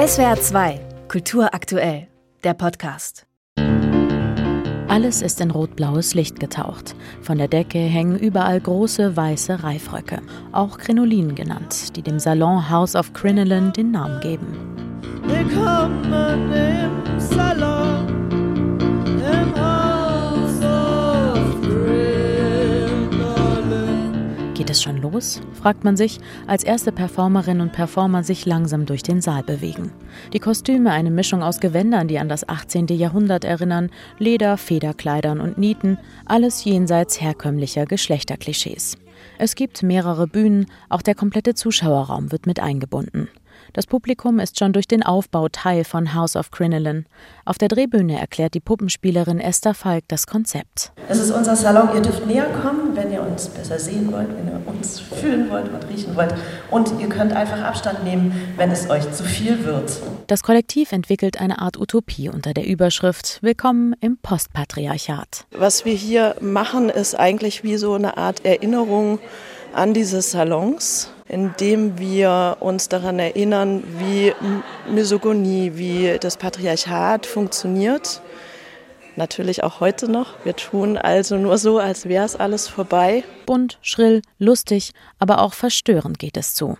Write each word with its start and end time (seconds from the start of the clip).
SWR 0.00 0.40
2, 0.40 0.80
Kultur 1.08 1.52
aktuell, 1.52 2.08
der 2.42 2.54
Podcast. 2.54 3.26
Alles 4.88 5.20
ist 5.20 5.42
in 5.42 5.50
rot-blaues 5.50 6.14
Licht 6.14 6.40
getaucht. 6.40 6.96
Von 7.20 7.36
der 7.36 7.48
Decke 7.48 7.80
hängen 7.80 8.18
überall 8.18 8.58
große 8.58 9.14
weiße 9.14 9.62
Reifröcke, 9.62 10.22
auch 10.52 10.78
Krinolinen 10.78 11.34
genannt, 11.34 11.94
die 11.96 12.02
dem 12.02 12.18
Salon 12.18 12.70
House 12.70 12.96
of 12.96 13.12
Crinoline 13.12 13.72
den 13.72 13.90
Namen 13.90 14.20
geben. 14.20 15.02
Willkommen 15.24 16.50
im 16.50 17.20
Salon, 17.20 17.49
Los? 25.20 25.42
fragt 25.52 25.84
man 25.84 25.98
sich, 25.98 26.18
als 26.46 26.64
erste 26.64 26.92
Performerinnen 26.92 27.60
und 27.60 27.72
Performer 27.72 28.24
sich 28.24 28.46
langsam 28.46 28.86
durch 28.86 29.02
den 29.02 29.20
Saal 29.20 29.42
bewegen. 29.42 29.92
Die 30.32 30.38
Kostüme 30.38 30.92
eine 30.92 31.10
Mischung 31.10 31.42
aus 31.42 31.60
Gewändern, 31.60 32.08
die 32.08 32.18
an 32.18 32.30
das 32.30 32.48
18. 32.48 32.86
Jahrhundert 32.86 33.44
erinnern, 33.44 33.90
Leder, 34.18 34.56
Federkleidern 34.56 35.40
und 35.40 35.58
Nieten, 35.58 35.98
alles 36.24 36.64
jenseits 36.64 37.20
herkömmlicher 37.20 37.84
Geschlechterklischees. 37.84 38.96
Es 39.36 39.56
gibt 39.56 39.82
mehrere 39.82 40.26
Bühnen, 40.26 40.64
auch 40.88 41.02
der 41.02 41.14
komplette 41.14 41.54
Zuschauerraum 41.54 42.32
wird 42.32 42.46
mit 42.46 42.58
eingebunden. 42.58 43.28
Das 43.72 43.86
Publikum 43.86 44.40
ist 44.40 44.58
schon 44.58 44.72
durch 44.72 44.88
den 44.88 45.04
Aufbau 45.04 45.48
Teil 45.48 45.84
von 45.84 46.12
House 46.12 46.34
of 46.34 46.50
Crinoline. 46.50 47.04
Auf 47.44 47.56
der 47.56 47.68
Drehbühne 47.68 48.18
erklärt 48.18 48.54
die 48.54 48.60
Puppenspielerin 48.60 49.38
Esther 49.38 49.74
Falk 49.74 50.04
das 50.08 50.26
Konzept. 50.26 50.90
Das 51.06 51.18
ist 51.18 51.30
unser 51.30 51.54
Salon. 51.54 51.90
Ihr 51.94 52.02
dürft 52.02 52.26
näher 52.26 52.46
kommen, 52.62 52.96
wenn 52.96 53.12
ihr 53.12 53.22
uns 53.22 53.48
besser 53.48 53.78
sehen 53.78 54.10
wollt, 54.10 54.28
wenn 54.36 54.48
ihr 54.48 54.60
uns 54.66 54.98
fühlen 54.98 55.48
wollt 55.50 55.72
und 55.72 55.88
riechen 55.88 56.16
wollt. 56.16 56.34
Und 56.70 57.00
ihr 57.00 57.08
könnt 57.08 57.32
einfach 57.32 57.60
Abstand 57.60 58.02
nehmen, 58.02 58.32
wenn 58.56 58.72
es 58.72 58.90
euch 58.90 59.10
zu 59.12 59.22
viel 59.22 59.64
wird. 59.64 60.00
Das 60.26 60.42
Kollektiv 60.42 60.90
entwickelt 60.90 61.40
eine 61.40 61.60
Art 61.60 61.78
Utopie 61.78 62.28
unter 62.28 62.52
der 62.52 62.66
Überschrift 62.66 63.38
Willkommen 63.40 63.94
im 64.00 64.18
Postpatriarchat. 64.18 65.46
Was 65.56 65.84
wir 65.84 65.94
hier 65.94 66.34
machen, 66.40 66.88
ist 66.88 67.14
eigentlich 67.14 67.62
wie 67.62 67.76
so 67.76 67.94
eine 67.94 68.16
Art 68.16 68.44
Erinnerung 68.44 69.20
an 69.72 69.94
diese 69.94 70.22
Salons 70.22 71.10
indem 71.30 71.98
wir 71.98 72.56
uns 72.60 72.88
daran 72.88 73.18
erinnern, 73.20 73.84
wie 73.98 74.32
Misogonie, 74.90 75.72
wie 75.74 76.18
das 76.20 76.36
Patriarchat 76.36 77.24
funktioniert. 77.24 78.20
Natürlich 79.16 79.62
auch 79.62 79.80
heute 79.80 80.10
noch. 80.10 80.44
Wir 80.44 80.56
tun 80.56 80.96
also 80.96 81.36
nur 81.36 81.58
so, 81.58 81.78
als 81.78 82.08
wäre 82.08 82.24
es 82.24 82.36
alles 82.36 82.68
vorbei. 82.68 83.22
Bunt, 83.46 83.78
schrill, 83.80 84.22
lustig, 84.38 84.90
aber 85.18 85.40
auch 85.40 85.54
verstörend 85.54 86.18
geht 86.18 86.36
es 86.36 86.54
zu. 86.54 86.78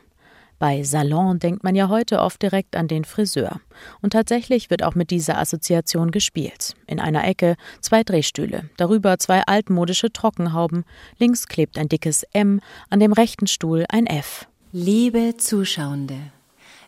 Bei 0.60 0.82
Salon 0.82 1.38
denkt 1.38 1.64
man 1.64 1.74
ja 1.74 1.88
heute 1.88 2.20
oft 2.20 2.42
direkt 2.42 2.76
an 2.76 2.86
den 2.86 3.06
Friseur. 3.06 3.62
Und 4.02 4.12
tatsächlich 4.12 4.68
wird 4.68 4.82
auch 4.82 4.94
mit 4.94 5.10
dieser 5.10 5.38
Assoziation 5.38 6.10
gespielt. 6.10 6.74
In 6.86 7.00
einer 7.00 7.26
Ecke 7.26 7.56
zwei 7.80 8.04
Drehstühle, 8.04 8.68
darüber 8.76 9.18
zwei 9.18 9.40
altmodische 9.40 10.12
Trockenhauben, 10.12 10.84
links 11.18 11.48
klebt 11.48 11.78
ein 11.78 11.88
dickes 11.88 12.24
M, 12.34 12.60
an 12.90 13.00
dem 13.00 13.14
rechten 13.14 13.46
Stuhl 13.46 13.86
ein 13.88 14.06
F. 14.06 14.48
Liebe 14.70 15.38
Zuschauende, 15.38 16.18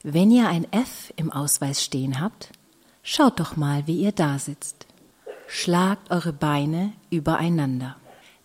wenn 0.03 0.31
ihr 0.31 0.49
ein 0.49 0.71
F 0.71 1.11
im 1.17 1.33
Ausweis 1.33 1.83
stehen 1.83 2.21
habt, 2.21 2.51
schaut 3.03 3.41
doch 3.41 3.57
mal, 3.57 3.87
wie 3.87 4.03
ihr 4.03 4.13
da 4.13 4.39
sitzt. 4.39 4.87
Schlagt 5.47 6.11
eure 6.11 6.35
Beine 6.35 6.93
übereinander. 7.09 7.97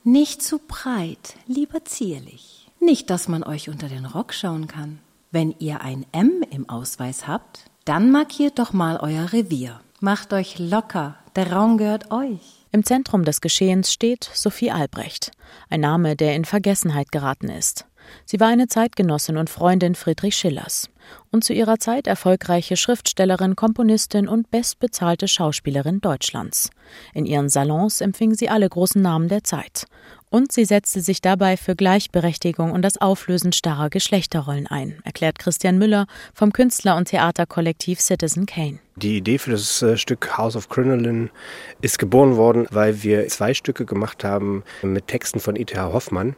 Nicht 0.05 0.41
zu 0.41 0.57
breit, 0.57 1.35
lieber 1.47 1.83
zierlich. 1.83 2.69
Nicht, 2.79 3.09
dass 3.09 3.27
man 3.27 3.43
euch 3.43 3.67
unter 3.67 3.89
den 3.89 4.05
Rock 4.05 4.33
schauen 4.33 4.67
kann. 4.67 4.99
Wenn 5.29 5.53
ihr 5.59 5.81
ein 5.81 6.05
M 6.13 6.41
im 6.51 6.69
Ausweis 6.69 7.27
habt, 7.27 7.65
dann 7.83 8.11
markiert 8.11 8.59
doch 8.59 8.71
mal 8.71 8.97
euer 8.97 9.33
Revier. 9.33 9.81
Macht 9.99 10.31
euch 10.31 10.57
locker, 10.57 11.15
der 11.35 11.51
Raum 11.51 11.77
gehört 11.77 12.11
euch. 12.11 12.65
Im 12.71 12.85
Zentrum 12.85 13.25
des 13.25 13.41
Geschehens 13.41 13.91
steht 13.91 14.29
Sophie 14.33 14.71
Albrecht, 14.71 15.31
ein 15.69 15.81
Name, 15.81 16.15
der 16.15 16.35
in 16.35 16.45
Vergessenheit 16.45 17.11
geraten 17.11 17.49
ist. 17.49 17.85
Sie 18.23 18.39
war 18.39 18.47
eine 18.47 18.67
Zeitgenossin 18.67 19.35
und 19.35 19.49
Freundin 19.49 19.95
Friedrich 19.95 20.37
Schillers 20.37 20.89
und 21.31 21.43
zu 21.43 21.53
ihrer 21.53 21.77
Zeit 21.77 22.07
erfolgreiche 22.07 22.77
Schriftstellerin, 22.77 23.57
Komponistin 23.57 24.29
und 24.29 24.49
bestbezahlte 24.49 25.27
Schauspielerin 25.27 25.99
Deutschlands. 25.99 26.69
In 27.13 27.25
ihren 27.25 27.49
Salons 27.49 27.99
empfing 27.99 28.33
sie 28.33 28.47
alle 28.49 28.69
großen 28.69 29.01
Namen 29.01 29.27
der 29.27 29.43
Zeit 29.43 29.87
und 30.29 30.51
sie 30.51 30.65
setzte 30.65 31.01
sich 31.01 31.21
dabei 31.21 31.57
für 31.57 31.75
Gleichberechtigung 31.75 32.71
und 32.71 32.81
das 32.81 32.97
Auflösen 32.99 33.53
starrer 33.53 33.89
Geschlechterrollen 33.89 34.67
ein, 34.67 34.99
erklärt 35.03 35.39
Christian 35.39 35.77
Müller 35.77 36.07
vom 36.33 36.53
Künstler- 36.53 36.97
und 36.97 37.05
Theaterkollektiv 37.05 37.99
Citizen 37.99 38.45
Kane. 38.45 38.79
Die 38.97 39.17
Idee 39.17 39.37
für 39.37 39.51
das 39.51 39.83
äh, 39.83 39.95
Stück 39.95 40.39
House 40.39 40.55
of 40.55 40.69
Crinoline 40.69 41.29
ist 41.81 41.99
geboren 41.99 42.35
worden, 42.35 42.65
weil 42.71 43.03
wir 43.03 43.27
zwei 43.27 43.53
Stücke 43.53 43.85
gemacht 43.85 44.23
haben 44.23 44.63
mit 44.81 45.05
Texten 45.05 45.39
von 45.39 45.55
E.T.H. 45.55 45.93
Hoffmann, 45.93 46.35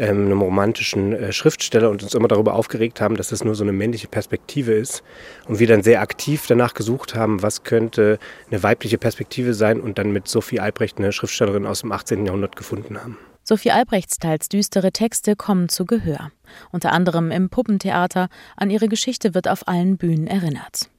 ähm, 0.00 0.26
einem 0.26 0.42
romantischen 0.42 1.12
äh, 1.12 1.32
Schriftsteller, 1.32 1.90
und 1.90 2.02
uns 2.02 2.14
immer 2.14 2.26
darüber 2.26 2.54
aufgeregt 2.54 3.00
haben, 3.00 3.16
dass 3.16 3.28
das 3.28 3.44
nur 3.44 3.54
so 3.54 3.62
eine 3.62 3.72
männliche 3.72 4.08
Perspektive 4.08 4.72
ist. 4.72 5.04
Und 5.46 5.60
wir 5.60 5.68
dann 5.68 5.84
sehr 5.84 6.00
aktiv 6.00 6.44
danach 6.48 6.74
gesucht 6.74 7.14
haben, 7.14 7.40
was 7.40 7.62
könnte 7.62 8.18
eine 8.50 8.64
weibliche 8.64 8.98
Perspektive 8.98 9.54
sein 9.54 9.80
und 9.80 9.96
dann 9.96 10.10
mit 10.10 10.26
Sophie 10.26 10.58
Albrecht, 10.58 10.98
eine 10.98 11.12
Schriftstellerin 11.12 11.66
aus 11.66 11.82
dem 11.82 11.92
18. 11.92 12.26
Jahrhundert, 12.26 12.56
gefunden 12.56 12.98
haben. 13.00 13.16
Sophie 13.44 13.70
Albrechts 13.70 14.18
teils 14.18 14.48
düstere 14.48 14.90
Texte 14.90 15.36
kommen 15.36 15.68
zu 15.68 15.84
Gehör. 15.84 16.32
Unter 16.72 16.90
anderem 16.90 17.30
im 17.30 17.48
Puppentheater. 17.48 18.28
An 18.56 18.70
ihre 18.70 18.88
Geschichte 18.88 19.34
wird 19.34 19.46
auf 19.46 19.68
allen 19.68 19.98
Bühnen 19.98 20.26
erinnert. 20.26 20.91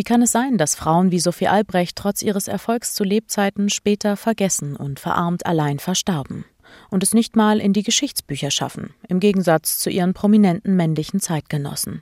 Wie 0.00 0.04
kann 0.04 0.22
es 0.22 0.32
sein, 0.32 0.56
dass 0.56 0.76
Frauen 0.76 1.10
wie 1.10 1.20
Sophie 1.20 1.48
Albrecht 1.48 1.94
trotz 1.94 2.22
ihres 2.22 2.48
Erfolgs 2.48 2.94
zu 2.94 3.04
Lebzeiten 3.04 3.68
später 3.68 4.16
vergessen 4.16 4.74
und 4.74 4.98
verarmt 4.98 5.44
allein 5.44 5.78
verstarben 5.78 6.46
und 6.88 7.02
es 7.02 7.12
nicht 7.12 7.36
mal 7.36 7.60
in 7.60 7.74
die 7.74 7.82
Geschichtsbücher 7.82 8.50
schaffen, 8.50 8.94
im 9.08 9.20
Gegensatz 9.20 9.78
zu 9.78 9.90
ihren 9.90 10.14
prominenten 10.14 10.74
männlichen 10.74 11.20
Zeitgenossen? 11.20 12.00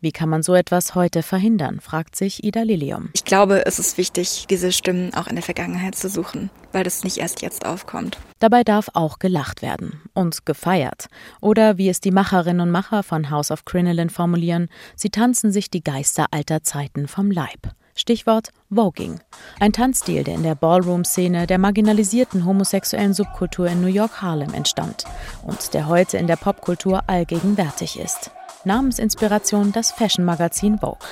Wie 0.00 0.12
kann 0.12 0.28
man 0.28 0.44
so 0.44 0.54
etwas 0.54 0.94
heute 0.94 1.24
verhindern, 1.24 1.80
fragt 1.80 2.14
sich 2.14 2.44
Ida 2.44 2.62
Lilium. 2.62 3.10
Ich 3.14 3.24
glaube, 3.24 3.66
es 3.66 3.80
ist 3.80 3.98
wichtig, 3.98 4.46
diese 4.48 4.70
Stimmen 4.70 5.12
auch 5.14 5.26
in 5.26 5.34
der 5.34 5.42
Vergangenheit 5.42 5.96
zu 5.96 6.08
suchen, 6.08 6.50
weil 6.70 6.84
das 6.84 7.02
nicht 7.02 7.18
erst 7.18 7.42
jetzt 7.42 7.66
aufkommt. 7.66 8.16
Dabei 8.38 8.62
darf 8.62 8.90
auch 8.94 9.18
gelacht 9.18 9.60
werden 9.60 10.00
und 10.14 10.46
gefeiert. 10.46 11.08
Oder 11.40 11.78
wie 11.78 11.88
es 11.88 12.00
die 12.00 12.12
Macherinnen 12.12 12.60
und 12.60 12.70
Macher 12.70 13.02
von 13.02 13.30
House 13.30 13.50
of 13.50 13.64
Crinoline 13.64 14.10
formulieren, 14.10 14.68
sie 14.94 15.10
tanzen 15.10 15.50
sich 15.50 15.68
die 15.68 15.82
Geister 15.82 16.26
alter 16.30 16.62
Zeiten 16.62 17.08
vom 17.08 17.32
Leib. 17.32 17.72
Stichwort 17.96 18.50
Voging. 18.70 19.18
Ein 19.58 19.72
Tanzstil, 19.72 20.22
der 20.22 20.36
in 20.36 20.44
der 20.44 20.54
Ballroom-Szene 20.54 21.48
der 21.48 21.58
marginalisierten 21.58 22.44
homosexuellen 22.44 23.12
Subkultur 23.12 23.66
in 23.66 23.80
New 23.80 23.88
York 23.88 24.22
Harlem 24.22 24.54
entstand 24.54 25.04
und 25.42 25.74
der 25.74 25.88
heute 25.88 26.16
in 26.18 26.28
der 26.28 26.36
Popkultur 26.36 27.02
allgegenwärtig 27.08 27.98
ist. 27.98 28.30
Namensinspiration 28.68 29.72
das 29.72 29.92
Fashion-Magazin 29.92 30.78
Vogue. 30.78 31.08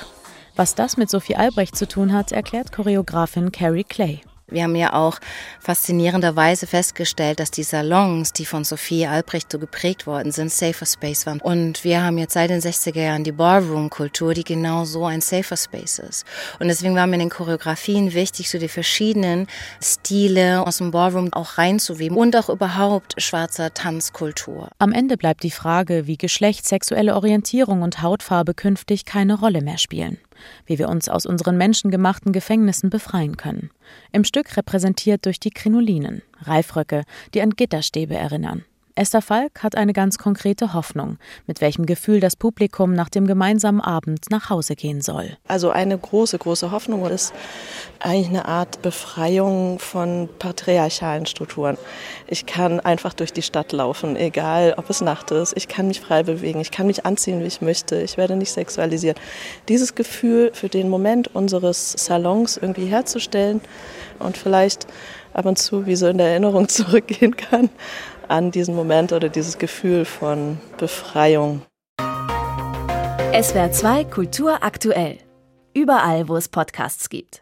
Was 0.55 0.75
das 0.75 0.95
mit 0.95 1.09
Sophie 1.09 1.37
Albrecht 1.37 1.75
zu 1.75 1.87
tun 1.87 2.13
hat, 2.13 2.31
erklärt 2.31 2.71
Choreografin 2.71 3.51
Carrie 3.51 3.83
Clay. 3.83 4.21
Wir 4.49 4.63
haben 4.63 4.77
ja 4.77 4.93
auch 4.93 5.19
faszinierenderweise 5.59 6.67
festgestellt, 6.67 7.41
dass 7.41 7.51
die 7.51 7.63
Salons, 7.63 8.31
die 8.31 8.45
von 8.45 8.63
Sophie 8.63 9.05
Albrecht 9.05 9.51
so 9.51 9.59
geprägt 9.59 10.07
worden 10.07 10.31
sind, 10.31 10.49
Safer 10.49 10.85
Space 10.85 11.25
waren. 11.25 11.41
Und 11.41 11.83
wir 11.83 12.01
haben 12.01 12.17
jetzt 12.17 12.31
seit 12.31 12.49
den 12.49 12.61
60er 12.61 13.01
Jahren 13.01 13.25
die 13.25 13.33
Ballroom-Kultur, 13.33 14.33
die 14.33 14.45
genau 14.45 14.85
so 14.85 15.05
ein 15.05 15.19
Safer 15.19 15.57
Space 15.57 15.99
ist. 15.99 16.25
Und 16.61 16.69
deswegen 16.69 16.95
war 16.95 17.07
mir 17.07 17.15
in 17.15 17.19
den 17.19 17.29
Choreografien 17.29 18.13
wichtig, 18.13 18.49
so 18.49 18.57
die 18.57 18.69
verschiedenen 18.69 19.47
Stile 19.83 20.65
aus 20.65 20.77
dem 20.77 20.91
Ballroom 20.91 21.33
auch 21.33 21.57
reinzuweben 21.57 22.17
und 22.17 22.33
auch 22.37 22.47
überhaupt 22.47 23.21
schwarzer 23.21 23.73
Tanzkultur. 23.73 24.69
Am 24.79 24.93
Ende 24.93 25.17
bleibt 25.17 25.43
die 25.43 25.51
Frage, 25.51 26.07
wie 26.07 26.17
Geschlecht, 26.17 26.65
sexuelle 26.65 27.15
Orientierung 27.15 27.81
und 27.81 28.01
Hautfarbe 28.01 28.53
künftig 28.53 29.03
keine 29.03 29.37
Rolle 29.37 29.61
mehr 29.61 29.77
spielen 29.77 30.17
wie 30.65 30.79
wir 30.79 30.89
uns 30.89 31.09
aus 31.09 31.25
unseren 31.25 31.57
menschengemachten 31.57 32.31
Gefängnissen 32.31 32.89
befreien 32.89 33.37
können. 33.37 33.71
Im 34.11 34.23
Stück 34.23 34.57
repräsentiert 34.57 35.25
durch 35.25 35.39
die 35.39 35.51
Krinolinen, 35.51 36.21
Reifröcke, 36.41 37.03
die 37.33 37.41
an 37.41 37.51
Gitterstäbe 37.51 38.15
erinnern. 38.15 38.65
Esther 38.97 39.21
Falk 39.21 39.61
hat 39.61 39.75
eine 39.75 39.93
ganz 39.93 40.17
konkrete 40.17 40.73
Hoffnung, 40.73 41.19
mit 41.45 41.61
welchem 41.61 41.85
Gefühl 41.85 42.19
das 42.19 42.35
Publikum 42.35 42.93
nach 42.93 43.09
dem 43.09 43.27
gemeinsamen 43.27 43.79
Abend 43.79 44.31
nach 44.31 44.49
Hause 44.49 44.75
gehen 44.75 45.01
soll. 45.01 45.37
Also 45.47 45.69
eine 45.69 45.95
große, 45.95 46.39
große 46.39 46.71
Hoffnung 46.71 47.05
ist 47.05 47.31
eigentlich 47.99 48.29
eine 48.29 48.45
Art 48.45 48.81
Befreiung 48.81 49.77
von 49.77 50.27
patriarchalen 50.39 51.27
Strukturen. 51.27 51.77
Ich 52.25 52.47
kann 52.47 52.79
einfach 52.79 53.13
durch 53.13 53.31
die 53.31 53.43
Stadt 53.43 53.71
laufen, 53.71 54.15
egal 54.15 54.73
ob 54.77 54.89
es 54.89 55.01
Nacht 55.01 55.29
ist. 55.29 55.55
Ich 55.55 55.67
kann 55.67 55.87
mich 55.87 56.01
frei 56.01 56.23
bewegen, 56.23 56.59
ich 56.59 56.71
kann 56.71 56.87
mich 56.87 57.05
anziehen, 57.05 57.41
wie 57.41 57.47
ich 57.47 57.61
möchte. 57.61 58.01
Ich 58.01 58.17
werde 58.17 58.35
nicht 58.35 58.51
sexualisiert. 58.51 59.21
Dieses 59.69 59.93
Gefühl 59.93 60.49
für 60.55 60.69
den 60.69 60.89
Moment 60.89 61.35
unseres 61.35 61.91
Salons 61.91 62.57
irgendwie 62.57 62.87
herzustellen 62.87 63.61
und 64.17 64.37
vielleicht 64.37 64.87
ab 65.37 65.45
und 65.45 65.57
zu 65.57 65.85
wie 65.85 65.95
so 65.95 66.07
in 66.07 66.17
der 66.17 66.27
Erinnerung 66.31 66.67
zurückgehen 66.67 67.35
kann 67.37 67.69
an 68.27 68.51
diesen 68.51 68.75
Moment 68.75 69.13
oder 69.13 69.29
dieses 69.29 69.57
Gefühl 69.57 70.03
von 70.03 70.57
Befreiung. 70.77 71.61
SWR 73.39 73.71
2 73.71 74.03
Kultur 74.05 74.63
aktuell. 74.63 75.19
überall, 75.77 76.27
wo 76.27 76.35
es 76.35 76.49
Podcasts 76.49 77.07
gibt. 77.07 77.35